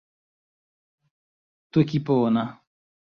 tokipona 1.71 2.43